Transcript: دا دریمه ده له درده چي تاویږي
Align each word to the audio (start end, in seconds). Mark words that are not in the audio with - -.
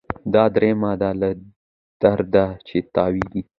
دا 0.33 0.43
دریمه 0.55 0.91
ده 1.01 1.09
له 1.21 1.29
درده 2.01 2.45
چي 2.67 2.77
تاویږي 2.95 3.41